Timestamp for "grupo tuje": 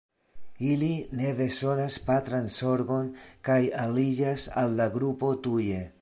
4.97-5.89